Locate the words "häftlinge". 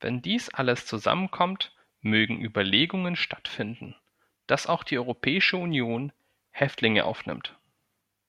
6.52-7.04